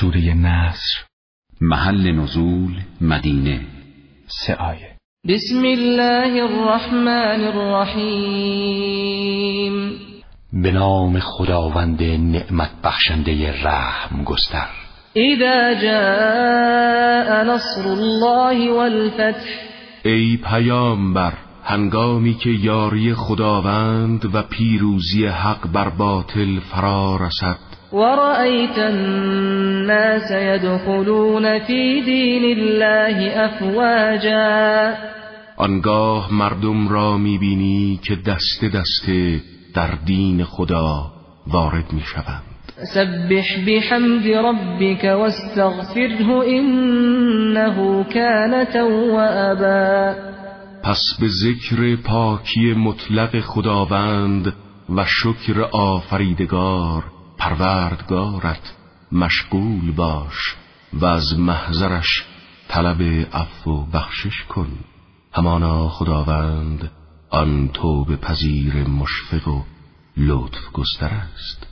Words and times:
سوره 0.00 0.34
نصر. 0.34 1.04
محل 1.60 2.12
نزول 2.12 2.80
مدینه. 3.00 3.60
سه 4.26 4.54
آیه. 4.54 4.96
بسم 5.28 5.64
الله 5.64 6.42
الرحمن 6.42 7.44
الرحیم. 7.44 8.92
به 10.52 10.72
نام 10.72 11.18
خداوند 11.18 12.02
نعمت 12.02 12.70
بخشنده 12.84 13.62
رحم 13.62 14.24
گستر. 14.24 14.68
اذا 15.16 15.74
جاء 15.74 17.44
نصر 17.44 17.88
الله 17.88 18.72
والفتح. 18.72 19.46
ای 20.04 20.36
پیامبر 20.36 21.32
هنگامی 21.64 22.34
که 22.34 22.50
یاری 22.50 23.14
خداوند 23.14 24.34
و 24.34 24.42
پیروزی 24.42 25.26
حق 25.26 25.72
بر 25.72 25.88
باطل 25.88 26.60
فرا 26.60 27.16
رسد 27.16 27.67
ورأيت 27.92 28.78
الناس 28.78 30.30
يدخلون 30.30 31.58
في 31.58 32.00
دين 32.00 32.58
الله 32.58 33.44
افواجا 33.44 34.94
آنگاه 35.56 36.32
مردم 36.32 36.88
را 36.88 37.16
می‌بینی 37.16 38.00
که 38.02 38.16
دست 38.16 38.64
دسته 38.64 39.40
در 39.74 39.90
دین 40.06 40.44
خدا 40.44 41.12
وارد 41.46 41.92
می‌شوند. 41.92 42.42
سبح 42.94 43.64
بحمد 43.66 44.26
ربك 44.26 45.04
واستغفره 45.04 46.30
انه 46.46 48.04
كان 48.04 48.64
توابا. 48.64 50.14
پس 50.82 51.00
به 51.20 51.28
ذکر 51.28 51.96
پاکی 51.96 52.72
مطلق 52.72 53.40
خداوند 53.40 54.52
و 54.96 55.04
شکر 55.04 55.60
آفریدگار 55.72 57.17
پروردگارت 57.48 58.72
مشغول 59.12 59.92
باش 59.92 60.56
و 60.92 61.04
از 61.04 61.38
محضرش 61.38 62.24
طلب 62.68 63.02
عفو 63.32 63.70
و 63.70 63.86
بخشش 63.86 64.42
کن. 64.48 64.68
همانا 65.32 65.88
خداوند 65.88 66.90
آن 67.30 67.68
توبه 67.68 68.16
پذیر 68.16 68.88
مشفق 68.88 69.48
و 69.48 69.62
لطف 70.16 70.72
گستر 70.72 71.06
است. 71.06 71.66